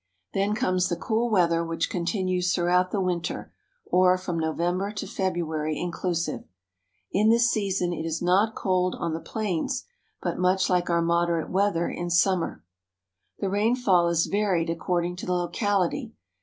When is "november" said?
4.39-4.91